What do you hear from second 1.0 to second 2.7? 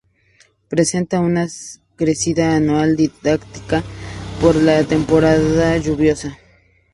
una crecida